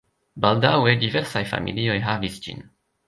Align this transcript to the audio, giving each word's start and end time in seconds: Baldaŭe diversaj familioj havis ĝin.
Baldaŭe 0.45 0.95
diversaj 1.03 1.43
familioj 1.51 1.99
havis 2.09 2.41
ĝin. 2.47 2.65